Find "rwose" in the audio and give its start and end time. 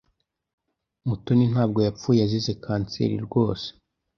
3.25-3.67